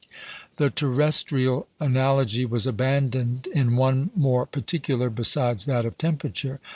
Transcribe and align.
The 0.57 0.71
terrestrial 0.71 1.67
analogy 1.79 2.43
was 2.43 2.65
abandoned 2.65 3.45
in 3.53 3.75
one 3.75 4.09
more 4.15 4.47
particular 4.47 5.11
besides 5.11 5.65
that 5.65 5.85
of 5.85 5.95
temperature. 5.99 6.59